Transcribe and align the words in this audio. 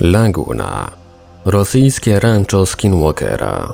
Laguna. 0.00 0.90
Rosyjskie 1.44 2.20
rancho 2.20 2.66
Skinwalkera. 2.66 3.72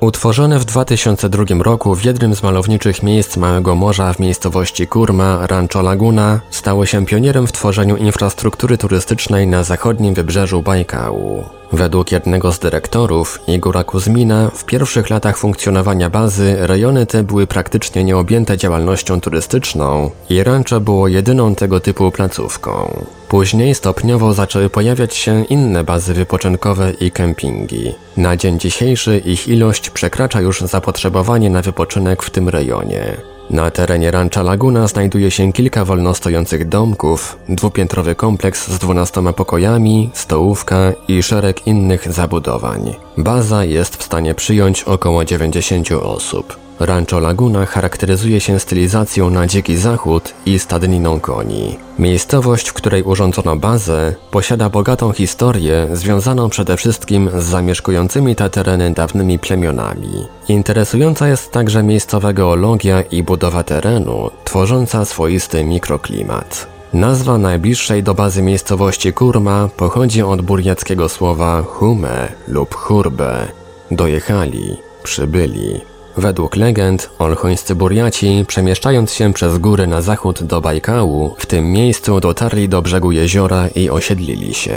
Utworzone 0.00 0.58
w 0.58 0.64
2002 0.64 1.44
roku 1.62 1.94
w 1.94 2.04
jednym 2.04 2.34
z 2.34 2.42
malowniczych 2.42 3.02
miejsc 3.02 3.36
Małego 3.36 3.74
Morza 3.74 4.12
w 4.12 4.18
miejscowości 4.18 4.86
Kurma, 4.86 5.46
Rancho 5.46 5.82
Laguna, 5.82 6.40
stało 6.50 6.86
się 6.86 7.06
pionierem 7.06 7.46
w 7.46 7.52
tworzeniu 7.52 7.96
infrastruktury 7.96 8.78
turystycznej 8.78 9.46
na 9.46 9.64
zachodnim 9.64 10.14
wybrzeżu 10.14 10.62
Bajkału. 10.62 11.44
Według 11.72 12.12
jednego 12.12 12.52
z 12.52 12.58
dyrektorów, 12.58 13.40
Igora 13.46 13.84
Kuzmina, 13.84 14.50
w 14.54 14.64
pierwszych 14.64 15.10
latach 15.10 15.38
funkcjonowania 15.38 16.10
bazy 16.10 16.56
rejony 16.60 17.06
te 17.06 17.22
były 17.22 17.46
praktycznie 17.46 18.04
nieobjęte 18.04 18.58
działalnością 18.58 19.20
turystyczną 19.20 20.10
i 20.30 20.42
rancho 20.42 20.80
było 20.80 21.08
jedyną 21.08 21.54
tego 21.54 21.80
typu 21.80 22.10
placówką. 22.10 23.04
Później 23.28 23.74
stopniowo 23.74 24.34
zaczęły 24.34 24.70
pojawiać 24.70 25.14
się 25.14 25.44
inne 25.44 25.84
bazy 25.84 26.14
wypoczynkowe 26.14 26.92
i 27.00 27.10
kempingi. 27.10 27.94
Na 28.16 28.36
dzień 28.36 28.58
dzisiejszy 28.58 29.18
ich 29.18 29.48
ilość 29.48 29.90
przekracza 29.90 30.40
już 30.40 30.60
zapotrzebowanie 30.60 31.50
na 31.50 31.62
wypoczynek 31.62 32.22
w 32.22 32.30
tym 32.30 32.48
rejonie. 32.48 33.31
Na 33.52 33.70
terenie 33.70 34.10
Rancha 34.10 34.42
Laguna 34.42 34.86
znajduje 34.86 35.30
się 35.30 35.52
kilka 35.52 35.84
wolno 35.84 36.14
stojących 36.14 36.68
domków, 36.68 37.38
dwupiętrowy 37.48 38.14
kompleks 38.14 38.68
z 38.68 38.78
dwunastoma 38.78 39.32
pokojami, 39.32 40.10
stołówka 40.14 40.92
i 41.08 41.22
szereg 41.22 41.66
innych 41.66 42.12
zabudowań. 42.12 42.94
Baza 43.16 43.64
jest 43.64 43.96
w 43.96 44.02
stanie 44.02 44.34
przyjąć 44.34 44.82
około 44.82 45.24
90 45.24 45.92
osób. 45.92 46.61
Rancho 46.80 47.20
Laguna 47.20 47.66
charakteryzuje 47.66 48.40
się 48.40 48.60
stylizacją 48.60 49.30
na 49.30 49.46
dziki 49.46 49.76
zachód 49.76 50.34
i 50.46 50.58
stadniną 50.58 51.20
koni. 51.20 51.76
Miejscowość, 51.98 52.68
w 52.68 52.72
której 52.72 53.02
urządzono 53.02 53.56
bazę, 53.56 54.14
posiada 54.30 54.68
bogatą 54.68 55.12
historię 55.12 55.88
związaną 55.92 56.48
przede 56.48 56.76
wszystkim 56.76 57.30
z 57.38 57.44
zamieszkującymi 57.44 58.36
te 58.36 58.50
tereny 58.50 58.90
dawnymi 58.90 59.38
plemionami. 59.38 60.26
Interesująca 60.48 61.28
jest 61.28 61.52
także 61.52 61.82
miejscowa 61.82 62.32
geologia 62.32 63.02
i 63.02 63.22
budowa 63.22 63.62
terenu, 63.62 64.30
tworząca 64.44 65.04
swoisty 65.04 65.64
mikroklimat. 65.64 66.66
Nazwa 66.92 67.38
najbliższej 67.38 68.02
do 68.02 68.14
bazy 68.14 68.42
miejscowości 68.42 69.12
Kurma 69.12 69.68
pochodzi 69.76 70.22
od 70.22 70.42
burjackiego 70.42 71.08
słowa 71.08 71.62
hume 71.62 72.32
lub 72.48 72.74
hurbe. 72.74 73.48
Dojechali, 73.90 74.76
przybyli. 75.02 75.91
Według 76.16 76.56
legend, 76.56 77.10
olchońscy 77.18 77.74
Burjaci, 77.74 78.44
przemieszczając 78.48 79.12
się 79.12 79.32
przez 79.32 79.58
góry 79.58 79.86
na 79.86 80.02
zachód 80.02 80.42
do 80.42 80.60
Bajkału, 80.60 81.34
w 81.38 81.46
tym 81.46 81.72
miejscu 81.72 82.20
dotarli 82.20 82.68
do 82.68 82.82
brzegu 82.82 83.12
jeziora 83.12 83.68
i 83.68 83.90
osiedlili 83.90 84.54
się. 84.54 84.74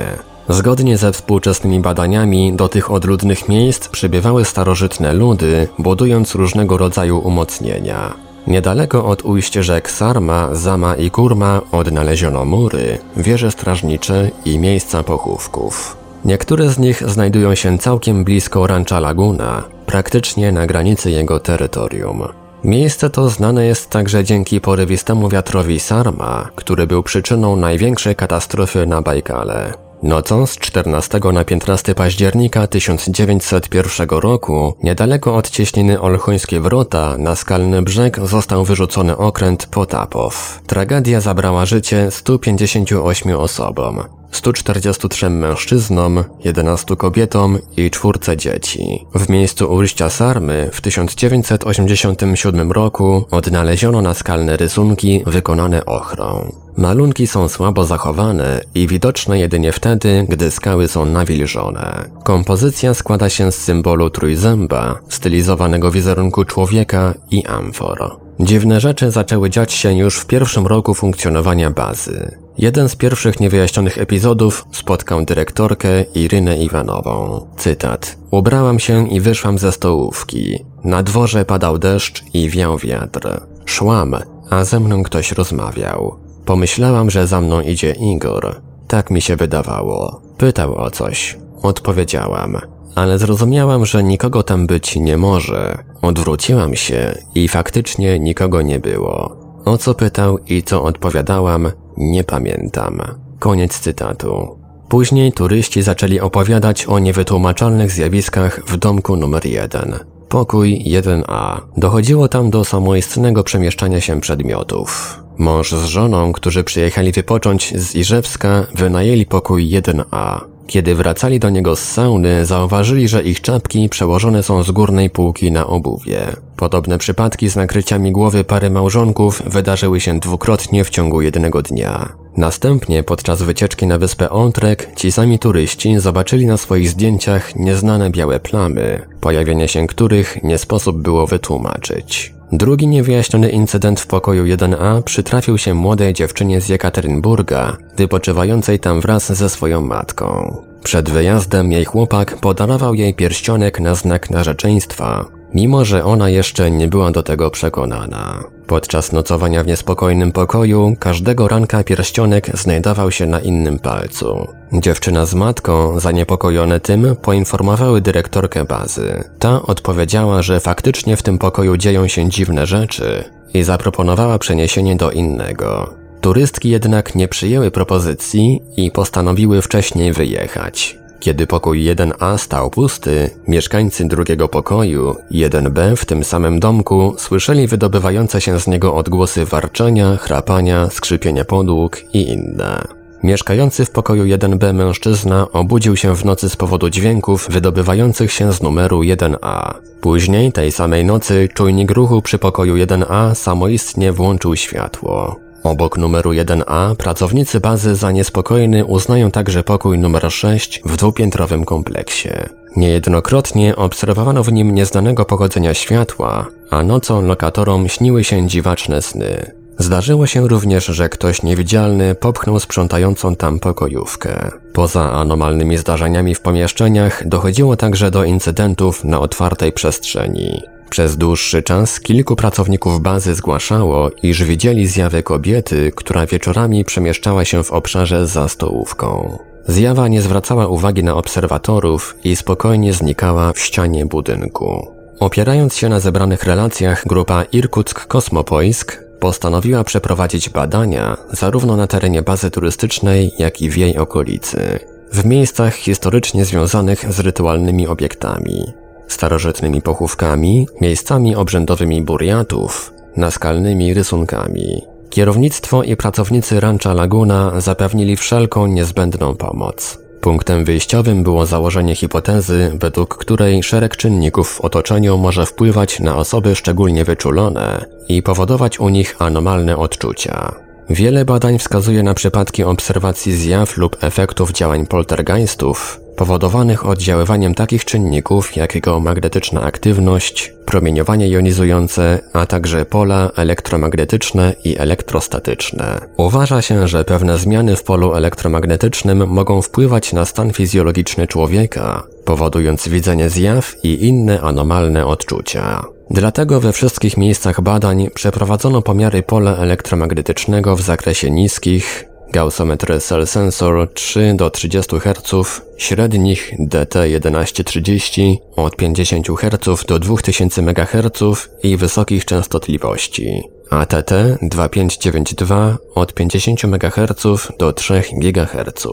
Zgodnie 0.49 0.97
ze 0.97 1.11
współczesnymi 1.11 1.79
badaniami, 1.79 2.53
do 2.53 2.67
tych 2.69 2.91
odludnych 2.91 3.49
miejsc 3.49 3.87
przybywały 3.87 4.45
starożytne 4.45 5.13
ludy, 5.13 5.67
budując 5.79 6.35
różnego 6.35 6.77
rodzaju 6.77 7.19
umocnienia. 7.19 8.13
Niedaleko 8.47 9.05
od 9.05 9.25
ujść 9.25 9.53
rzek 9.53 9.91
Sarma, 9.91 10.55
Zama 10.55 10.95
i 10.95 11.11
Kurma 11.11 11.61
odnaleziono 11.71 12.45
mury, 12.45 12.97
wieże 13.17 13.51
strażnicze 13.51 14.31
i 14.45 14.59
miejsca 14.59 15.03
pochówków. 15.03 16.04
Niektóre 16.25 16.69
z 16.69 16.79
nich 16.79 17.09
znajdują 17.09 17.55
się 17.55 17.77
całkiem 17.77 18.23
blisko 18.23 18.67
Rancha 18.67 18.99
Laguna, 18.99 19.63
praktycznie 19.85 20.51
na 20.51 20.67
granicy 20.67 21.11
jego 21.11 21.39
terytorium. 21.39 22.23
Miejsce 22.63 23.09
to 23.09 23.29
znane 23.29 23.65
jest 23.65 23.89
także 23.89 24.23
dzięki 24.23 24.61
porywistemu 24.61 25.29
wiatrowi 25.29 25.79
Sarma, 25.79 26.49
który 26.55 26.87
był 26.87 27.03
przyczyną 27.03 27.55
największej 27.55 28.15
katastrofy 28.15 28.87
na 28.87 29.01
Bajkale. 29.01 29.73
Nocą 30.03 30.45
z 30.45 30.57
14 30.57 31.19
na 31.33 31.43
15 31.43 31.95
października 31.95 32.67
1901 32.67 34.09
roku, 34.09 34.73
niedaleko 34.83 35.35
od 35.35 35.49
cieśniny 35.49 36.01
Olchońskie 36.01 36.59
Wrota, 36.59 37.17
na 37.17 37.35
skalny 37.35 37.81
brzeg 37.81 38.19
został 38.19 38.65
wyrzucony 38.65 39.17
okręt 39.17 39.65
Potapow. 39.65 40.61
Tragedia 40.67 41.21
zabrała 41.21 41.65
życie 41.65 42.11
158 42.11 43.35
osobom. 43.35 44.03
143 44.35 45.29
mężczyznom, 45.29 46.23
11 46.43 46.95
kobietom 46.95 47.59
i 47.77 47.91
czwórce 47.91 48.37
dzieci. 48.37 49.05
W 49.15 49.29
miejscu 49.29 49.73
ujścia 49.73 50.09
Sarmy 50.09 50.69
w 50.73 50.81
1987 50.81 52.71
roku 52.71 53.25
odnaleziono 53.31 54.01
naskalne 54.01 54.57
rysunki 54.57 55.23
wykonane 55.25 55.85
ochrą. 55.85 56.51
Malunki 56.77 57.27
są 57.27 57.49
słabo 57.49 57.85
zachowane 57.85 58.61
i 58.75 58.87
widoczne 58.87 59.39
jedynie 59.39 59.71
wtedy, 59.71 60.25
gdy 60.29 60.51
skały 60.51 60.87
są 60.87 61.05
nawilżone. 61.05 62.09
Kompozycja 62.23 62.93
składa 62.93 63.29
się 63.29 63.51
z 63.51 63.55
symbolu 63.55 64.09
trójzęba, 64.09 64.99
stylizowanego 65.09 65.91
wizerunku 65.91 66.45
człowieka 66.45 67.13
i 67.31 67.45
amfor. 67.45 68.17
Dziwne 68.39 68.79
rzeczy 68.79 69.11
zaczęły 69.11 69.49
dziać 69.49 69.73
się 69.73 69.93
już 69.93 70.17
w 70.17 70.25
pierwszym 70.25 70.67
roku 70.67 70.93
funkcjonowania 70.93 71.71
bazy. 71.71 72.44
Jeden 72.57 72.89
z 72.89 72.95
pierwszych 72.95 73.39
niewyjaśnionych 73.39 73.97
epizodów 73.97 74.65
spotkał 74.71 75.25
dyrektorkę 75.25 76.03
Irynę 76.03 76.57
Iwanową. 76.57 77.47
Cytat. 77.57 78.17
Ubrałam 78.31 78.79
się 78.79 79.09
i 79.09 79.19
wyszłam 79.19 79.57
ze 79.57 79.71
stołówki. 79.71 80.65
Na 80.83 81.03
dworze 81.03 81.45
padał 81.45 81.77
deszcz 81.77 82.23
i 82.33 82.49
wiał 82.49 82.77
wiatr. 82.77 83.41
Szłam, 83.65 84.15
a 84.49 84.63
ze 84.63 84.79
mną 84.79 85.03
ktoś 85.03 85.31
rozmawiał. 85.31 86.15
Pomyślałam, 86.45 87.09
że 87.09 87.27
za 87.27 87.41
mną 87.41 87.61
idzie 87.61 87.91
Igor. 87.91 88.61
Tak 88.87 89.11
mi 89.11 89.21
się 89.21 89.35
wydawało. 89.35 90.21
Pytał 90.37 90.75
o 90.75 90.91
coś. 90.91 91.37
Odpowiedziałam. 91.61 92.57
Ale 92.95 93.17
zrozumiałam, 93.17 93.85
że 93.85 94.03
nikogo 94.03 94.43
tam 94.43 94.67
być 94.67 94.95
nie 94.95 95.17
może. 95.17 95.83
Odwróciłam 96.01 96.75
się 96.75 97.17
i 97.35 97.47
faktycznie 97.47 98.19
nikogo 98.19 98.61
nie 98.61 98.79
było. 98.79 99.44
O 99.65 99.77
co 99.77 99.93
pytał 99.93 100.39
i 100.47 100.63
co 100.63 100.83
odpowiadałam, 100.83 101.71
nie 101.97 102.23
pamiętam. 102.23 103.01
Koniec 103.39 103.79
cytatu. 103.79 104.57
Później 104.89 105.31
turyści 105.31 105.81
zaczęli 105.81 106.19
opowiadać 106.19 106.85
o 106.85 106.99
niewytłumaczalnych 106.99 107.91
zjawiskach 107.91 108.61
w 108.67 108.77
domku 108.77 109.15
numer 109.15 109.45
1. 109.45 109.99
Pokój 110.29 110.83
1A. 110.87 111.61
Dochodziło 111.77 112.27
tam 112.27 112.49
do 112.49 112.65
samoistnego 112.65 113.43
przemieszczania 113.43 114.01
się 114.01 114.21
przedmiotów. 114.21 115.19
Mąż 115.37 115.71
z 115.71 115.85
żoną, 115.85 116.31
którzy 116.31 116.63
przyjechali 116.63 117.11
wypocząć 117.11 117.73
z 117.77 117.95
Iżewska, 117.95 118.67
wynajęli 118.75 119.25
pokój 119.25 119.69
1A. 119.69 120.41
Kiedy 120.67 120.95
wracali 120.95 121.39
do 121.39 121.49
niego 121.49 121.75
z 121.75 121.79
sauny, 121.79 122.45
zauważyli, 122.45 123.07
że 123.07 123.23
ich 123.23 123.41
czapki 123.41 123.89
przełożone 123.89 124.43
są 124.43 124.63
z 124.63 124.71
górnej 124.71 125.09
półki 125.09 125.51
na 125.51 125.67
obuwie. 125.67 126.35
Podobne 126.57 126.97
przypadki 126.97 127.49
z 127.49 127.55
nakryciami 127.55 128.11
głowy 128.11 128.43
pary 128.43 128.69
małżonków 128.69 129.41
wydarzyły 129.45 130.01
się 130.01 130.19
dwukrotnie 130.19 130.83
w 130.83 130.89
ciągu 130.89 131.21
jednego 131.21 131.61
dnia. 131.61 132.13
Następnie 132.37 133.03
podczas 133.03 133.41
wycieczki 133.41 133.87
na 133.87 133.97
wyspę 133.97 134.29
Oltrek 134.29 134.95
ci 134.95 135.11
sami 135.11 135.39
turyści 135.39 135.99
zobaczyli 135.99 136.45
na 136.45 136.57
swoich 136.57 136.89
zdjęciach 136.89 137.55
nieznane 137.55 138.09
białe 138.09 138.39
plamy, 138.39 139.07
pojawienie 139.21 139.67
się 139.67 139.87
których 139.87 140.43
nie 140.43 140.57
sposób 140.57 140.97
było 141.01 141.27
wytłumaczyć. 141.27 142.35
Drugi 142.51 142.87
niewyjaśniony 142.87 143.49
incydent 143.49 143.99
w 143.99 144.07
pokoju 144.07 144.43
1A 144.45 145.01
przytrafił 145.01 145.57
się 145.57 145.73
młodej 145.73 146.13
dziewczynie 146.13 146.61
z 146.61 146.69
Jekaterynburga, 146.69 147.77
wypoczywającej 147.97 148.79
tam 148.79 149.01
wraz 149.01 149.33
ze 149.33 149.49
swoją 149.49 149.81
matką. 149.81 150.57
Przed 150.83 151.09
wyjazdem 151.09 151.71
jej 151.71 151.85
chłopak 151.85 152.37
podarował 152.37 152.93
jej 152.93 153.13
pierścionek 153.13 153.79
na 153.79 153.95
znak 153.95 154.29
narzeczeństwa, 154.29 155.25
mimo 155.53 155.85
że 155.85 156.03
ona 156.03 156.29
jeszcze 156.29 156.71
nie 156.71 156.87
była 156.87 157.11
do 157.11 157.23
tego 157.23 157.51
przekonana. 157.51 158.43
Podczas 158.67 159.11
nocowania 159.11 159.63
w 159.63 159.67
niespokojnym 159.67 160.31
pokoju, 160.31 160.95
każdego 160.99 161.47
ranka 161.47 161.83
pierścionek 161.83 162.57
znajdował 162.57 163.11
się 163.11 163.25
na 163.25 163.39
innym 163.39 163.79
palcu. 163.79 164.47
Dziewczyna 164.73 165.25
z 165.25 165.33
matką, 165.33 165.99
zaniepokojone 165.99 166.79
tym, 166.79 167.15
poinformowały 167.21 168.01
dyrektorkę 168.01 168.65
bazy. 168.65 169.23
Ta 169.39 169.61
odpowiedziała, 169.61 170.41
że 170.41 170.59
faktycznie 170.59 171.17
w 171.17 171.23
tym 171.23 171.37
pokoju 171.37 171.77
dzieją 171.77 172.07
się 172.07 172.29
dziwne 172.29 172.65
rzeczy 172.65 173.23
i 173.53 173.63
zaproponowała 173.63 174.39
przeniesienie 174.39 174.95
do 174.95 175.11
innego. 175.11 175.93
Turystki 176.21 176.69
jednak 176.69 177.15
nie 177.15 177.27
przyjęły 177.27 177.71
propozycji 177.71 178.61
i 178.77 178.91
postanowiły 178.91 179.61
wcześniej 179.61 180.13
wyjechać. 180.13 180.97
Kiedy 181.19 181.47
pokój 181.47 181.85
1A 181.85 182.37
stał 182.37 182.69
pusty, 182.69 183.29
mieszkańcy 183.47 184.05
drugiego 184.05 184.47
pokoju, 184.47 185.15
1B 185.31 185.95
w 185.95 186.05
tym 186.05 186.23
samym 186.23 186.59
domku, 186.59 187.15
słyszeli 187.17 187.67
wydobywające 187.67 188.41
się 188.41 188.59
z 188.59 188.67
niego 188.67 188.95
odgłosy 188.95 189.45
warczenia, 189.45 190.17
chrapania, 190.17 190.89
skrzypienia 190.89 191.45
podłóg 191.45 192.01
i 192.13 192.29
inne. 192.29 192.81
Mieszkający 193.23 193.85
w 193.85 193.91
pokoju 193.91 194.23
1B 194.23 194.73
mężczyzna 194.73 195.47
obudził 195.51 195.95
się 195.95 196.15
w 196.15 196.25
nocy 196.25 196.49
z 196.49 196.55
powodu 196.55 196.89
dźwięków 196.89 197.47
wydobywających 197.49 198.31
się 198.31 198.53
z 198.53 198.61
numeru 198.61 198.99
1A. 198.99 199.73
Później 200.01 200.51
tej 200.51 200.71
samej 200.71 201.05
nocy 201.05 201.49
czujnik 201.53 201.91
ruchu 201.91 202.21
przy 202.21 202.39
pokoju 202.39 202.75
1A 202.75 203.35
samoistnie 203.35 204.11
włączył 204.11 204.55
światło. 204.55 205.44
Obok 205.65 205.97
numeru 205.97 206.31
1A 206.31 206.95
pracownicy 206.95 207.59
bazy 207.59 207.95
za 207.95 208.11
niespokojny 208.11 208.85
uznają 208.85 209.31
także 209.31 209.63
pokój 209.63 209.99
numer 209.99 210.31
6 210.31 210.81
w 210.85 210.97
dwupiętrowym 210.97 211.65
kompleksie. 211.65 212.29
Niejednokrotnie 212.75 213.75
obserwowano 213.75 214.43
w 214.43 214.51
nim 214.51 214.75
nieznanego 214.75 215.25
pochodzenia 215.25 215.73
światła, 215.73 216.45
a 216.69 216.83
nocą 216.83 217.21
lokatorom 217.21 217.87
śniły 217.87 218.23
się 218.23 218.47
dziwaczne 218.47 219.01
sny. 219.01 219.51
Zdarzyło 219.77 220.27
się 220.27 220.47
również, 220.47 220.85
że 220.85 221.09
ktoś 221.09 221.43
niewidzialny 221.43 222.15
popchnął 222.15 222.59
sprzątającą 222.59 223.35
tam 223.35 223.59
pokojówkę. 223.59 224.51
Poza 224.73 225.11
anomalnymi 225.11 225.77
zdarzeniami 225.77 226.35
w 226.35 226.41
pomieszczeniach 226.41 227.27
dochodziło 227.27 227.77
także 227.77 228.11
do 228.11 228.23
incydentów 228.23 229.03
na 229.03 229.19
otwartej 229.19 229.71
przestrzeni. 229.71 230.74
Przez 230.89 231.17
dłuższy 231.17 231.63
czas 231.63 231.99
kilku 231.99 232.35
pracowników 232.35 233.01
bazy 233.01 233.35
zgłaszało, 233.35 234.09
iż 234.23 234.43
widzieli 234.43 234.87
zjawę 234.87 235.23
kobiety, 235.23 235.91
która 235.95 236.25
wieczorami 236.25 236.85
przemieszczała 236.85 237.45
się 237.45 237.63
w 237.63 237.71
obszarze 237.71 238.27
za 238.27 238.49
stołówką. 238.49 239.39
Zjawa 239.67 240.07
nie 240.07 240.21
zwracała 240.21 240.67
uwagi 240.67 241.03
na 241.03 241.15
obserwatorów 241.15 242.15
i 242.23 242.35
spokojnie 242.35 242.93
znikała 242.93 243.53
w 243.53 243.59
ścianie 243.59 244.05
budynku. 244.05 244.87
Opierając 245.19 245.75
się 245.75 245.89
na 245.89 245.99
zebranych 245.99 246.43
relacjach, 246.43 247.07
grupa 247.07 247.43
Irkutsk 247.43 248.07
Kosmopoisk 248.07 249.03
postanowiła 249.19 249.83
przeprowadzić 249.83 250.49
badania 250.49 251.17
zarówno 251.31 251.77
na 251.77 251.87
terenie 251.87 252.21
bazy 252.21 252.51
turystycznej, 252.51 253.31
jak 253.39 253.61
i 253.61 253.69
w 253.69 253.77
jej 253.77 253.97
okolicy, 253.97 254.79
w 255.13 255.25
miejscach 255.25 255.75
historycznie 255.75 256.45
związanych 256.45 257.13
z 257.13 257.19
rytualnymi 257.19 257.87
obiektami, 257.87 258.73
starożytnymi 259.07 259.81
pochówkami, 259.81 260.67
miejscami 260.81 261.35
obrzędowymi 261.35 262.01
buriatów, 262.01 262.93
naskalnymi 263.17 263.93
rysunkami. 263.93 264.81
Kierownictwo 265.09 265.83
i 265.83 265.95
pracownicy 265.95 266.59
Rancha 266.59 266.93
Laguna 266.93 267.61
zapewnili 267.61 268.15
wszelką 268.15 268.67
niezbędną 268.67 269.35
pomoc. 269.35 269.97
Punktem 270.21 270.65
wyjściowym 270.65 271.23
było 271.23 271.45
założenie 271.45 271.95
hipotezy, 271.95 272.71
według 272.79 273.17
której 273.17 273.63
szereg 273.63 273.97
czynników 273.97 274.49
w 274.49 274.61
otoczeniu 274.61 275.17
może 275.17 275.45
wpływać 275.45 275.99
na 275.99 276.15
osoby 276.15 276.55
szczególnie 276.55 277.05
wyczulone 277.05 277.85
i 278.09 278.23
powodować 278.23 278.79
u 278.79 278.89
nich 278.89 279.15
anomalne 279.19 279.77
odczucia. 279.77 280.55
Wiele 280.89 281.25
badań 281.25 281.59
wskazuje 281.59 282.03
na 282.03 282.13
przypadki 282.13 282.63
obserwacji 282.63 283.33
zjaw 283.33 283.77
lub 283.77 284.03
efektów 284.03 284.51
działań 284.51 284.85
poltergeistów, 284.85 285.99
powodowanych 286.15 286.85
oddziaływaniem 286.85 287.55
takich 287.55 287.85
czynników 287.85 288.55
jak 288.55 288.79
geomagnetyczna 288.79 289.61
aktywność, 289.61 290.53
promieniowanie 290.65 291.29
jonizujące, 291.29 292.19
a 292.33 292.45
także 292.45 292.85
pola 292.85 293.31
elektromagnetyczne 293.35 294.53
i 294.63 294.77
elektrostatyczne. 294.77 295.99
Uważa 296.17 296.61
się, 296.61 296.87
że 296.87 297.05
pewne 297.05 297.37
zmiany 297.37 297.75
w 297.75 297.83
polu 297.83 298.13
elektromagnetycznym 298.13 299.27
mogą 299.27 299.61
wpływać 299.61 300.13
na 300.13 300.25
stan 300.25 300.53
fizjologiczny 300.53 301.27
człowieka, 301.27 302.03
powodując 302.25 302.87
widzenie 302.87 303.29
zjaw 303.29 303.75
i 303.83 304.07
inne 304.07 304.41
anomalne 304.41 305.05
odczucia. 305.05 305.83
Dlatego 306.09 306.59
we 306.59 306.73
wszystkich 306.73 307.17
miejscach 307.17 307.61
badań 307.61 308.07
przeprowadzono 308.13 308.81
pomiary 308.81 309.23
pola 309.23 309.57
elektromagnetycznego 309.57 310.75
w 310.75 310.81
zakresie 310.81 311.31
niskich, 311.31 312.05
Gaussometry 312.31 312.99
Cell 312.99 313.27
Sensor 313.27 313.93
3 313.93 314.33
do 314.35 314.49
30 314.49 314.95
Hz, 314.99 315.61
średnich 315.77 316.53
DT1130 316.59 318.37
od 318.55 318.75
50 318.75 319.27
Hz 319.27 319.85
do 319.85 319.99
2000 319.99 320.61
MHz 320.61 321.49
i 321.63 321.77
wysokich 321.77 322.25
częstotliwości. 322.25 323.43
ATT 323.69 324.11
2592 324.41 325.77
od 325.95 326.13
50 326.13 326.63
MHz 326.63 327.47
do 327.59 327.73
3 327.73 328.03
GHz. 328.13 328.87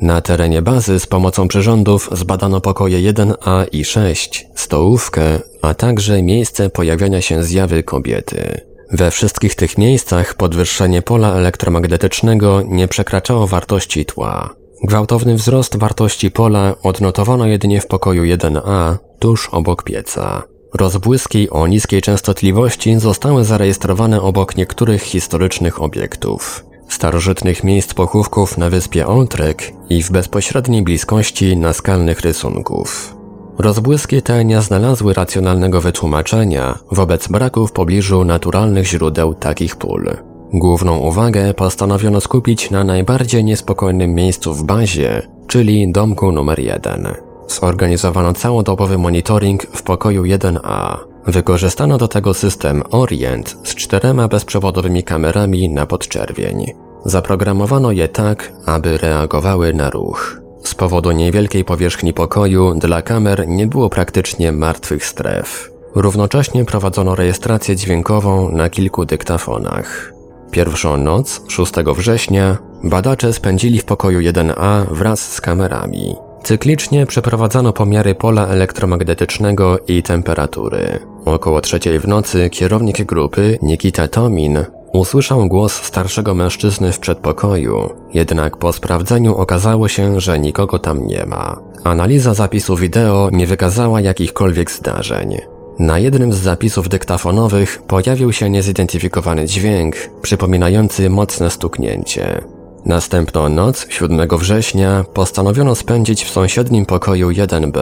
Na 0.00 0.20
terenie 0.20 0.62
bazy 0.62 1.00
z 1.00 1.06
pomocą 1.06 1.48
przyrządów 1.48 2.08
zbadano 2.12 2.60
pokoje 2.60 3.12
1A 3.12 3.66
i 3.72 3.84
6, 3.84 4.46
stołówkę, 4.54 5.40
a 5.62 5.74
także 5.74 6.22
miejsce 6.22 6.70
pojawiania 6.70 7.20
się 7.20 7.42
zjawy 7.42 7.82
kobiety. 7.82 8.69
We 8.92 9.10
wszystkich 9.10 9.54
tych 9.54 9.78
miejscach 9.78 10.34
podwyższenie 10.34 11.02
pola 11.02 11.34
elektromagnetycznego 11.34 12.62
nie 12.62 12.88
przekraczało 12.88 13.46
wartości 13.46 14.04
tła. 14.06 14.54
Gwałtowny 14.84 15.34
wzrost 15.34 15.76
wartości 15.76 16.30
pola 16.30 16.74
odnotowano 16.82 17.46
jedynie 17.46 17.80
w 17.80 17.86
pokoju 17.86 18.22
1A, 18.22 18.96
tuż 19.18 19.48
obok 19.48 19.82
pieca. 19.82 20.42
Rozbłyski 20.74 21.50
o 21.50 21.66
niskiej 21.66 22.02
częstotliwości 22.02 23.00
zostały 23.00 23.44
zarejestrowane 23.44 24.22
obok 24.22 24.56
niektórych 24.56 25.02
historycznych 25.02 25.82
obiektów, 25.82 26.64
starożytnych 26.88 27.64
miejsc 27.64 27.94
pochówków 27.94 28.58
na 28.58 28.70
wyspie 28.70 29.06
Oltrek 29.06 29.72
i 29.88 30.02
w 30.02 30.10
bezpośredniej 30.10 30.82
bliskości 30.82 31.56
naskalnych 31.56 32.20
rysunków. 32.20 33.19
Rozbłyski 33.60 34.22
te 34.22 34.44
nie 34.44 34.60
znalazły 34.60 35.14
racjonalnego 35.14 35.80
wytłumaczenia 35.80 36.78
wobec 36.90 37.28
braku 37.28 37.66
w 37.66 37.72
pobliżu 37.72 38.24
naturalnych 38.24 38.86
źródeł 38.86 39.34
takich 39.34 39.76
pól. 39.76 40.10
Główną 40.52 40.98
uwagę 40.98 41.54
postanowiono 41.54 42.20
skupić 42.20 42.70
na 42.70 42.84
najbardziej 42.84 43.44
niespokojnym 43.44 44.14
miejscu 44.14 44.54
w 44.54 44.64
bazie, 44.64 45.22
czyli 45.46 45.92
domku 45.92 46.32
numer 46.32 46.58
1. 46.58 47.14
Zorganizowano 47.48 48.32
całodobowy 48.32 48.98
monitoring 48.98 49.62
w 49.62 49.82
pokoju 49.82 50.22
1A. 50.22 50.96
Wykorzystano 51.26 51.98
do 51.98 52.08
tego 52.08 52.34
system 52.34 52.82
Orient 52.90 53.56
z 53.64 53.74
czterema 53.74 54.28
bezprzewodowymi 54.28 55.02
kamerami 55.02 55.68
na 55.68 55.86
podczerwień. 55.86 56.72
Zaprogramowano 57.04 57.92
je 57.92 58.08
tak, 58.08 58.52
aby 58.66 58.98
reagowały 58.98 59.74
na 59.74 59.90
ruch. 59.90 60.40
Z 60.62 60.74
powodu 60.74 61.12
niewielkiej 61.12 61.64
powierzchni 61.64 62.12
pokoju 62.12 62.74
dla 62.74 63.02
kamer 63.02 63.48
nie 63.48 63.66
było 63.66 63.90
praktycznie 63.90 64.52
martwych 64.52 65.04
stref. 65.04 65.70
Równocześnie 65.94 66.64
prowadzono 66.64 67.14
rejestrację 67.14 67.76
dźwiękową 67.76 68.52
na 68.52 68.70
kilku 68.70 69.04
dyktafonach. 69.04 70.12
Pierwszą 70.50 70.96
noc, 70.96 71.42
6 71.48 71.72
września, 71.96 72.58
badacze 72.84 73.32
spędzili 73.32 73.78
w 73.78 73.84
pokoju 73.84 74.20
1A 74.20 74.86
wraz 74.90 75.32
z 75.32 75.40
kamerami. 75.40 76.16
Cyklicznie 76.42 77.06
przeprowadzano 77.06 77.72
pomiary 77.72 78.14
pola 78.14 78.46
elektromagnetycznego 78.46 79.78
i 79.88 80.02
temperatury. 80.02 80.98
Około 81.24 81.60
trzeciej 81.60 81.98
w 81.98 82.08
nocy 82.08 82.50
kierownik 82.50 83.04
grupy, 83.04 83.58
Nikita 83.62 84.08
Tomin, 84.08 84.64
Usłyszał 84.92 85.48
głos 85.48 85.72
starszego 85.72 86.34
mężczyzny 86.34 86.92
w 86.92 86.98
przedpokoju, 86.98 87.90
jednak 88.14 88.56
po 88.56 88.72
sprawdzeniu 88.72 89.36
okazało 89.36 89.88
się, 89.88 90.20
że 90.20 90.38
nikogo 90.38 90.78
tam 90.78 91.06
nie 91.06 91.26
ma. 91.26 91.56
Analiza 91.84 92.34
zapisu 92.34 92.76
wideo 92.76 93.28
nie 93.32 93.46
wykazała 93.46 94.00
jakichkolwiek 94.00 94.70
zdarzeń. 94.70 95.38
Na 95.78 95.98
jednym 95.98 96.32
z 96.32 96.36
zapisów 96.36 96.88
dyktafonowych 96.88 97.82
pojawił 97.86 98.32
się 98.32 98.50
niezidentyfikowany 98.50 99.46
dźwięk, 99.46 99.96
przypominający 100.22 101.10
mocne 101.10 101.50
stuknięcie. 101.50 102.44
Następną 102.84 103.48
noc, 103.48 103.86
7 103.88 104.28
września, 104.28 105.04
postanowiono 105.14 105.74
spędzić 105.74 106.24
w 106.24 106.30
sąsiednim 106.30 106.86
pokoju 106.86 107.30
1B. 107.30 107.80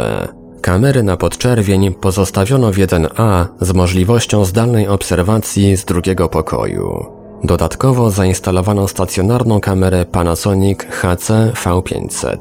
Kamery 0.63 1.03
na 1.03 1.17
podczerwień 1.17 1.95
pozostawiono 1.95 2.73
w 2.73 2.77
1A 2.77 3.47
z 3.61 3.75
możliwością 3.75 4.45
zdalnej 4.45 4.89
obserwacji 4.89 5.77
z 5.77 5.85
drugiego 5.85 6.29
pokoju. 6.29 7.07
Dodatkowo 7.45 8.11
zainstalowano 8.11 8.89
stacjonarną 8.89 9.61
kamerę 9.61 10.07
Panasonic 10.07 10.79
HC 10.79 11.31
V500. 11.55 12.37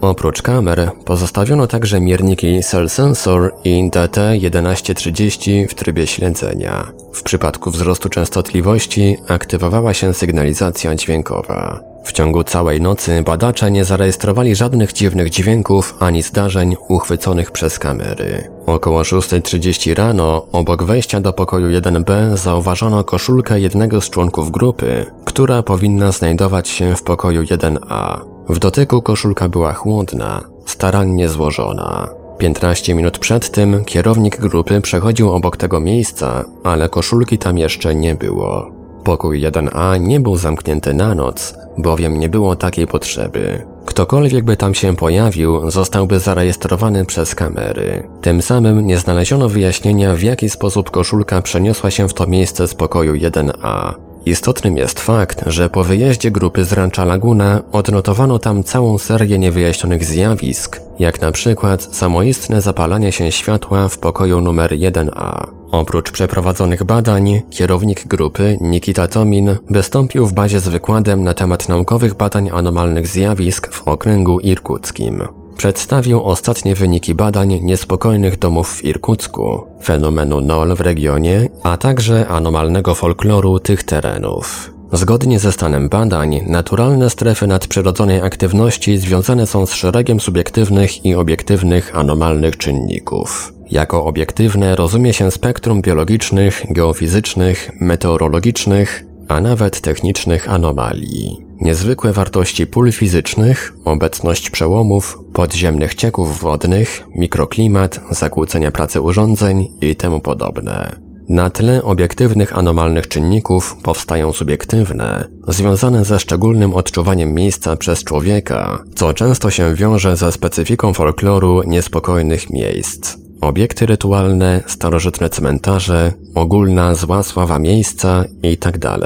Oprócz 0.00 0.42
kamer 0.42 0.90
pozostawiono 1.04 1.66
także 1.66 2.00
mierniki 2.00 2.62
Cell 2.62 2.90
Sensor 2.90 3.54
i 3.64 3.90
DT1130 3.90 5.68
w 5.68 5.74
trybie 5.74 6.06
śledzenia. 6.06 6.92
W 7.12 7.22
przypadku 7.22 7.70
wzrostu 7.70 8.08
częstotliwości 8.08 9.16
aktywowała 9.28 9.94
się 9.94 10.14
sygnalizacja 10.14 10.94
dźwiękowa. 10.94 11.91
W 12.04 12.12
ciągu 12.12 12.44
całej 12.44 12.80
nocy 12.80 13.22
badacze 13.22 13.70
nie 13.70 13.84
zarejestrowali 13.84 14.54
żadnych 14.54 14.92
dziwnych 14.92 15.30
dźwięków 15.30 15.94
ani 16.00 16.22
zdarzeń 16.22 16.76
uchwyconych 16.88 17.50
przez 17.50 17.78
kamery. 17.78 18.50
Około 18.66 19.02
6.30 19.02 19.94
rano, 19.94 20.46
obok 20.52 20.82
wejścia 20.82 21.20
do 21.20 21.32
pokoju 21.32 21.80
1B 21.80 22.36
zauważono 22.36 23.04
koszulkę 23.04 23.60
jednego 23.60 24.00
z 24.00 24.10
członków 24.10 24.50
grupy, 24.50 25.06
która 25.24 25.62
powinna 25.62 26.12
znajdować 26.12 26.68
się 26.68 26.96
w 26.96 27.02
pokoju 27.02 27.42
1A. 27.42 28.20
W 28.48 28.58
dotyku 28.58 29.02
koszulka 29.02 29.48
była 29.48 29.72
chłodna, 29.72 30.40
starannie 30.66 31.28
złożona. 31.28 32.08
15 32.38 32.94
minut 32.94 33.18
przed 33.18 33.50
tym 33.50 33.84
kierownik 33.84 34.40
grupy 34.40 34.80
przechodził 34.80 35.32
obok 35.32 35.56
tego 35.56 35.80
miejsca, 35.80 36.44
ale 36.64 36.88
koszulki 36.88 37.38
tam 37.38 37.58
jeszcze 37.58 37.94
nie 37.94 38.14
było. 38.14 38.81
Pokój 39.04 39.40
1A 39.40 40.00
nie 40.00 40.20
był 40.20 40.36
zamknięty 40.36 40.94
na 40.94 41.14
noc, 41.14 41.54
bowiem 41.78 42.20
nie 42.20 42.28
było 42.28 42.56
takiej 42.56 42.86
potrzeby. 42.86 43.66
Ktokolwiek 43.86 44.44
by 44.44 44.56
tam 44.56 44.74
się 44.74 44.96
pojawił, 44.96 45.70
zostałby 45.70 46.18
zarejestrowany 46.18 47.04
przez 47.04 47.34
kamery. 47.34 48.08
Tym 48.20 48.42
samym 48.42 48.86
nie 48.86 48.98
znaleziono 48.98 49.48
wyjaśnienia, 49.48 50.14
w 50.14 50.22
jaki 50.22 50.50
sposób 50.50 50.90
koszulka 50.90 51.42
przeniosła 51.42 51.90
się 51.90 52.08
w 52.08 52.14
to 52.14 52.26
miejsce 52.26 52.68
z 52.68 52.74
pokoju 52.74 53.14
1A. 53.14 53.94
Istotnym 54.26 54.76
jest 54.76 55.00
fakt, 55.00 55.44
że 55.46 55.70
po 55.70 55.84
wyjeździe 55.84 56.30
grupy 56.30 56.64
z 56.64 56.72
Rancha 56.72 57.04
Laguna 57.04 57.62
odnotowano 57.72 58.38
tam 58.38 58.64
całą 58.64 58.98
serię 58.98 59.38
niewyjaśnionych 59.38 60.04
zjawisk, 60.04 60.80
jak 60.98 61.20
na 61.20 61.32
przykład 61.32 61.88
samoistne 61.96 62.60
zapalanie 62.60 63.12
się 63.12 63.32
światła 63.32 63.88
w 63.88 63.98
pokoju 63.98 64.40
numer 64.40 64.70
1A. 64.70 65.46
Oprócz 65.70 66.10
przeprowadzonych 66.10 66.84
badań, 66.84 67.42
kierownik 67.50 68.06
grupy, 68.06 68.58
Nikita 68.60 69.08
Tomin, 69.08 69.56
wystąpił 69.70 70.26
w 70.26 70.32
bazie 70.32 70.60
z 70.60 70.68
wykładem 70.68 71.24
na 71.24 71.34
temat 71.34 71.68
naukowych 71.68 72.14
badań 72.14 72.50
anomalnych 72.52 73.06
zjawisk 73.06 73.72
w 73.72 73.88
okręgu 73.88 74.40
irkuckim. 74.40 75.41
Przedstawił 75.62 76.22
ostatnie 76.22 76.74
wyniki 76.74 77.14
badań 77.14 77.60
niespokojnych 77.62 78.38
domów 78.38 78.72
w 78.72 78.84
Irkucku, 78.84 79.66
fenomenu 79.82 80.40
NOL 80.40 80.76
w 80.76 80.80
regionie, 80.80 81.48
a 81.62 81.76
także 81.76 82.28
anomalnego 82.28 82.94
folkloru 82.94 83.58
tych 83.58 83.84
terenów. 83.84 84.72
Zgodnie 84.92 85.38
ze 85.38 85.52
stanem 85.52 85.88
badań, 85.88 86.40
naturalne 86.46 87.10
strefy 87.10 87.46
nadprzyrodzonej 87.46 88.20
aktywności 88.20 88.98
związane 88.98 89.46
są 89.46 89.66
z 89.66 89.72
szeregiem 89.72 90.20
subiektywnych 90.20 91.04
i 91.04 91.14
obiektywnych 91.14 91.96
anomalnych 91.96 92.56
czynników. 92.56 93.52
Jako 93.70 94.04
obiektywne 94.04 94.76
rozumie 94.76 95.12
się 95.12 95.30
spektrum 95.30 95.82
biologicznych, 95.82 96.62
geofizycznych, 96.70 97.70
meteorologicznych, 97.80 99.04
a 99.28 99.40
nawet 99.40 99.80
technicznych 99.80 100.50
anomalii. 100.50 101.51
Niezwykłe 101.62 102.12
wartości 102.12 102.66
pól 102.66 102.92
fizycznych, 102.92 103.72
obecność 103.84 104.50
przełomów, 104.50 105.18
podziemnych 105.32 105.94
cieków 105.94 106.40
wodnych, 106.40 107.06
mikroklimat, 107.16 108.00
zakłócenia 108.10 108.70
pracy 108.70 109.00
urządzeń 109.00 109.68
i 109.80 109.96
temu 109.96 110.20
podobne. 110.20 110.96
Na 111.28 111.50
tle 111.50 111.82
obiektywnych 111.82 112.58
anomalnych 112.58 113.08
czynników 113.08 113.76
powstają 113.82 114.32
subiektywne, 114.32 115.28
związane 115.48 116.04
ze 116.04 116.20
szczególnym 116.20 116.74
odczuwaniem 116.74 117.34
miejsca 117.34 117.76
przez 117.76 118.04
człowieka, 118.04 118.82
co 118.94 119.14
często 119.14 119.50
się 119.50 119.74
wiąże 119.74 120.16
ze 120.16 120.32
specyfiką 120.32 120.94
folkloru 120.94 121.62
niespokojnych 121.66 122.50
miejsc. 122.50 123.16
Obiekty 123.40 123.86
rytualne, 123.86 124.62
starożytne 124.66 125.30
cmentarze, 125.30 126.12
ogólna 126.34 126.94
zła 126.94 127.22
sława 127.22 127.58
miejsca 127.58 128.24
itd. 128.42 128.98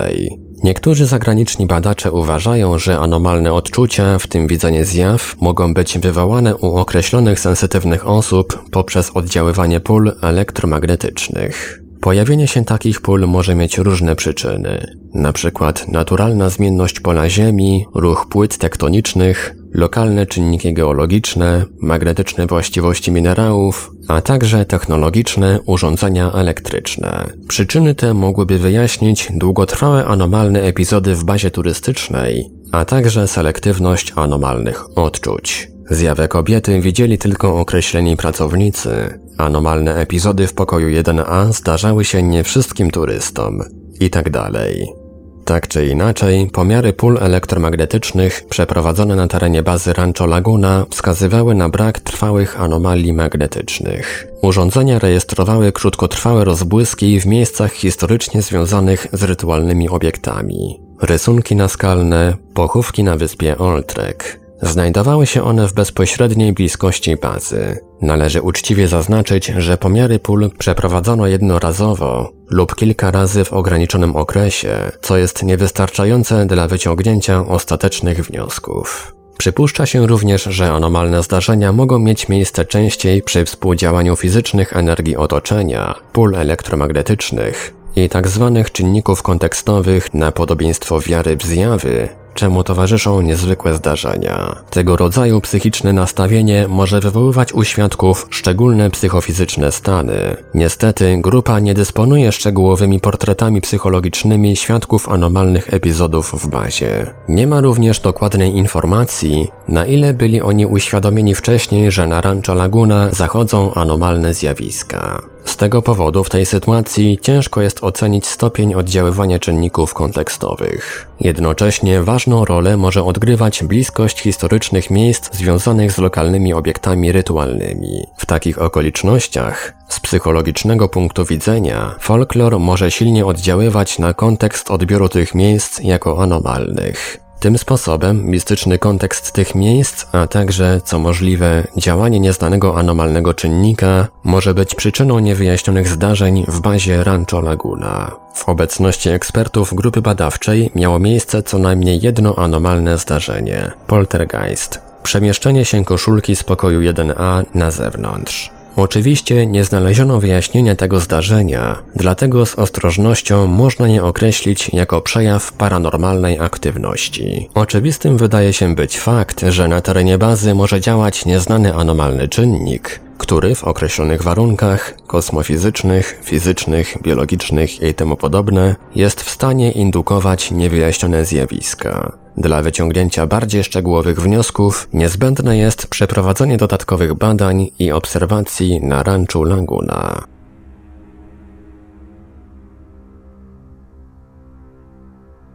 Niektórzy 0.66 1.06
zagraniczni 1.06 1.66
badacze 1.66 2.12
uważają, 2.12 2.78
że 2.78 2.98
anomalne 2.98 3.52
odczucia, 3.52 4.18
w 4.18 4.26
tym 4.26 4.46
widzenie 4.46 4.84
zjaw, 4.84 5.36
mogą 5.40 5.74
być 5.74 5.98
wywołane 5.98 6.56
u 6.56 6.76
określonych 6.76 7.40
sensytywnych 7.40 8.08
osób 8.08 8.70
poprzez 8.70 9.10
oddziaływanie 9.14 9.80
pól 9.80 10.12
elektromagnetycznych. 10.22 11.80
Pojawienie 12.00 12.48
się 12.48 12.64
takich 12.64 13.00
pól 13.00 13.26
może 13.26 13.54
mieć 13.54 13.78
różne 13.78 14.16
przyczyny, 14.16 14.96
na 15.14 15.32
przykład 15.32 15.88
naturalna 15.88 16.50
zmienność 16.50 17.00
pola 17.00 17.30
Ziemi, 17.30 17.86
ruch 17.94 18.26
płyt 18.30 18.58
tektonicznych, 18.58 19.54
lokalne 19.76 20.26
czynniki 20.26 20.72
geologiczne, 20.72 21.64
magnetyczne 21.80 22.46
właściwości 22.46 23.12
minerałów, 23.12 23.90
a 24.08 24.20
także 24.20 24.64
technologiczne 24.64 25.60
urządzenia 25.66 26.32
elektryczne. 26.32 27.26
Przyczyny 27.48 27.94
te 27.94 28.14
mogłyby 28.14 28.58
wyjaśnić 28.58 29.28
długotrwałe 29.30 30.04
anomalne 30.04 30.62
epizody 30.62 31.14
w 31.14 31.24
bazie 31.24 31.50
turystycznej, 31.50 32.50
a 32.72 32.84
także 32.84 33.28
selektywność 33.28 34.12
anomalnych 34.16 34.98
odczuć. 34.98 35.68
Zjawę 35.90 36.28
kobiety 36.28 36.80
widzieli 36.80 37.18
tylko 37.18 37.60
określeni 37.60 38.16
pracownicy. 38.16 39.20
Anomalne 39.38 39.94
epizody 39.94 40.46
w 40.46 40.54
pokoju 40.54 41.02
1A 41.02 41.52
zdarzały 41.52 42.04
się 42.04 42.22
nie 42.22 42.44
wszystkim 42.44 42.90
turystom 42.90 43.60
i 44.00 44.10
tak 44.10 44.30
dalej. 44.30 45.05
Tak 45.46 45.68
czy 45.68 45.86
inaczej, 45.86 46.50
pomiary 46.52 46.92
pól 46.92 47.18
elektromagnetycznych 47.20 48.44
przeprowadzone 48.50 49.16
na 49.16 49.28
terenie 49.28 49.62
bazy 49.62 49.92
Rancho 49.92 50.26
Laguna 50.26 50.86
wskazywały 50.90 51.54
na 51.54 51.68
brak 51.68 52.00
trwałych 52.00 52.60
anomalii 52.60 53.12
magnetycznych. 53.12 54.26
Urządzenia 54.42 54.98
rejestrowały 54.98 55.72
krótkotrwałe 55.72 56.44
rozbłyski 56.44 57.20
w 57.20 57.26
miejscach 57.26 57.72
historycznie 57.72 58.42
związanych 58.42 59.06
z 59.12 59.22
rytualnymi 59.22 59.88
obiektami. 59.88 60.80
Rysunki 61.02 61.56
naskalne, 61.56 62.36
pochówki 62.54 63.04
na 63.04 63.16
wyspie 63.16 63.58
Oltrek, 63.58 64.40
Znajdowały 64.62 65.26
się 65.26 65.42
one 65.42 65.68
w 65.68 65.72
bezpośredniej 65.72 66.52
bliskości 66.52 67.16
bazy. 67.16 67.78
Należy 68.02 68.42
uczciwie 68.42 68.88
zaznaczyć, 68.88 69.46
że 69.46 69.78
pomiary 69.78 70.18
pól 70.18 70.50
przeprowadzono 70.58 71.26
jednorazowo 71.26 72.32
lub 72.50 72.74
kilka 72.74 73.10
razy 73.10 73.44
w 73.44 73.52
ograniczonym 73.52 74.16
okresie, 74.16 74.92
co 75.02 75.16
jest 75.16 75.42
niewystarczające 75.42 76.46
dla 76.46 76.68
wyciągnięcia 76.68 77.46
ostatecznych 77.46 78.26
wniosków. 78.26 79.16
Przypuszcza 79.38 79.86
się 79.86 80.06
również, 80.06 80.42
że 80.44 80.72
anomalne 80.72 81.22
zdarzenia 81.22 81.72
mogą 81.72 81.98
mieć 81.98 82.28
miejsce 82.28 82.64
częściej 82.64 83.22
przy 83.22 83.44
współdziałaniu 83.44 84.16
fizycznych 84.16 84.76
energii 84.76 85.16
otoczenia, 85.16 85.94
pól 86.12 86.34
elektromagnetycznych 86.34 87.74
i 87.96 88.08
tzw. 88.08 88.52
Tak 88.54 88.72
czynników 88.72 89.22
kontekstowych 89.22 90.14
na 90.14 90.32
podobieństwo 90.32 91.00
wiary 91.00 91.36
w 91.36 91.42
zjawy, 91.42 92.08
czemu 92.36 92.64
towarzyszą 92.64 93.20
niezwykłe 93.20 93.74
zdarzenia. 93.74 94.56
Tego 94.70 94.96
rodzaju 94.96 95.40
psychiczne 95.40 95.92
nastawienie 95.92 96.68
może 96.68 97.00
wywoływać 97.00 97.52
u 97.52 97.64
świadków 97.64 98.26
szczególne 98.30 98.90
psychofizyczne 98.90 99.72
stany. 99.72 100.36
Niestety, 100.54 101.18
grupa 101.20 101.60
nie 101.60 101.74
dysponuje 101.74 102.32
szczegółowymi 102.32 103.00
portretami 103.00 103.60
psychologicznymi 103.60 104.56
świadków 104.56 105.08
anomalnych 105.08 105.74
epizodów 105.74 106.32
w 106.32 106.48
bazie. 106.48 107.06
Nie 107.28 107.46
ma 107.46 107.60
również 107.60 108.00
dokładnej 108.00 108.56
informacji, 108.56 109.48
na 109.68 109.86
ile 109.86 110.14
byli 110.14 110.42
oni 110.42 110.66
uświadomieni 110.66 111.34
wcześniej, 111.34 111.90
że 111.90 112.06
na 112.06 112.20
Rancho 112.20 112.54
Laguna 112.54 113.08
zachodzą 113.10 113.74
anomalne 113.74 114.34
zjawiska. 114.34 115.22
Z 115.46 115.56
tego 115.56 115.82
powodu 115.82 116.24
w 116.24 116.30
tej 116.30 116.46
sytuacji 116.46 117.18
ciężko 117.22 117.62
jest 117.62 117.84
ocenić 117.84 118.26
stopień 118.26 118.74
oddziaływania 118.74 119.38
czynników 119.38 119.94
kontekstowych. 119.94 121.08
Jednocześnie 121.20 122.02
ważną 122.02 122.44
rolę 122.44 122.76
może 122.76 123.04
odgrywać 123.04 123.64
bliskość 123.64 124.20
historycznych 124.20 124.90
miejsc 124.90 125.34
związanych 125.34 125.92
z 125.92 125.98
lokalnymi 125.98 126.54
obiektami 126.54 127.12
rytualnymi. 127.12 128.06
W 128.16 128.26
takich 128.26 128.62
okolicznościach, 128.62 129.72
z 129.88 130.00
psychologicznego 130.00 130.88
punktu 130.88 131.24
widzenia, 131.24 131.94
folklor 132.00 132.60
może 132.60 132.90
silnie 132.90 133.26
oddziaływać 133.26 133.98
na 133.98 134.14
kontekst 134.14 134.70
odbioru 134.70 135.08
tych 135.08 135.34
miejsc 135.34 135.80
jako 135.80 136.22
anomalnych. 136.22 137.25
Tym 137.40 137.58
sposobem 137.58 138.26
mistyczny 138.26 138.78
kontekst 138.78 139.32
tych 139.32 139.54
miejsc, 139.54 140.06
a 140.12 140.26
także, 140.26 140.80
co 140.84 140.98
możliwe, 140.98 141.66
działanie 141.76 142.20
nieznanego 142.20 142.78
anomalnego 142.78 143.34
czynnika 143.34 144.08
może 144.24 144.54
być 144.54 144.74
przyczyną 144.74 145.18
niewyjaśnionych 145.18 145.88
zdarzeń 145.88 146.44
w 146.48 146.60
bazie 146.60 147.04
Rancho 147.04 147.40
Laguna. 147.40 148.12
W 148.34 148.48
obecności 148.48 149.08
ekspertów 149.08 149.74
grupy 149.74 150.02
badawczej 150.02 150.70
miało 150.74 150.98
miejsce 150.98 151.42
co 151.42 151.58
najmniej 151.58 152.00
jedno 152.02 152.36
anomalne 152.36 152.98
zdarzenie 152.98 153.70
poltergeist. 153.86 154.80
Przemieszczenie 155.02 155.64
się 155.64 155.84
koszulki 155.84 156.36
z 156.36 156.44
pokoju 156.44 156.80
1A 156.80 157.44
na 157.54 157.70
zewnątrz. 157.70 158.55
Oczywiście 158.76 159.46
nie 159.46 159.64
znaleziono 159.64 160.20
wyjaśnienia 160.20 160.76
tego 160.76 161.00
zdarzenia, 161.00 161.82
dlatego 161.94 162.46
z 162.46 162.54
ostrożnością 162.54 163.46
można 163.46 163.88
je 163.88 164.04
określić 164.04 164.68
jako 164.72 165.00
przejaw 165.00 165.52
paranormalnej 165.52 166.38
aktywności. 166.40 167.48
Oczywistym 167.54 168.16
wydaje 168.16 168.52
się 168.52 168.74
być 168.74 168.98
fakt, 168.98 169.44
że 169.48 169.68
na 169.68 169.80
terenie 169.80 170.18
bazy 170.18 170.54
może 170.54 170.80
działać 170.80 171.26
nieznany 171.26 171.74
anomalny 171.74 172.28
czynnik, 172.28 173.00
który 173.18 173.54
w 173.54 173.64
określonych 173.64 174.22
warunkach 174.22 174.94
kosmofizycznych, 175.06 176.20
fizycznych, 176.22 176.96
biologicznych 177.02 177.82
i 177.82 177.94
tym 177.94 178.16
podobne 178.16 178.76
jest 178.94 179.22
w 179.22 179.30
stanie 179.30 179.72
indukować 179.72 180.50
niewyjaśnione 180.50 181.24
zjawiska. 181.24 182.25
Dla 182.36 182.62
wyciągnięcia 182.62 183.26
bardziej 183.26 183.64
szczegółowych 183.64 184.20
wniosków 184.20 184.88
niezbędne 184.92 185.58
jest 185.58 185.86
przeprowadzenie 185.86 186.56
dodatkowych 186.56 187.14
badań 187.14 187.66
i 187.78 187.92
obserwacji 187.92 188.80
na 188.82 189.02
ranczu 189.02 189.44
Laguna. 189.44 190.22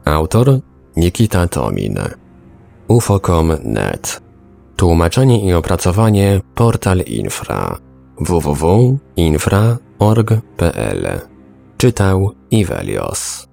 Autor 0.06 0.60
Nikita 0.98 1.48
Tomin. 1.48 2.00
Ufocom.net 2.88 4.22
Tłumaczenie 4.76 5.46
i 5.46 5.54
opracowanie 5.54 6.42
Portal 6.56 7.00
Infra. 7.00 7.78
www.infra.org.pl 8.20 11.20
Czytał 11.78 12.32
Ivelios 12.52 13.51